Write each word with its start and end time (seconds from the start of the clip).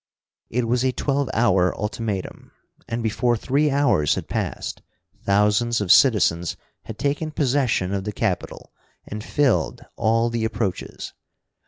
It 0.49 0.67
was 0.67 0.83
a 0.83 0.91
twelve 0.91 1.29
hour 1.31 1.77
ultimatum, 1.77 2.51
and 2.89 3.03
before 3.03 3.37
three 3.37 3.69
hours 3.69 4.15
had 4.15 4.27
passed 4.27 4.81
thousands 5.25 5.79
of 5.79 5.91
citizens 5.91 6.57
had 6.85 6.97
taken 6.97 7.29
possession 7.29 7.93
of 7.93 8.03
the 8.05 8.11
Capitol 8.11 8.73
and 9.05 9.23
filled 9.23 9.85
all 9.97 10.31
the 10.31 10.43
approaches. 10.43 11.13